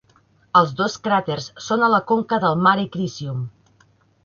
[0.61, 3.47] Els dos cràters són a la conca del Mare Crisium.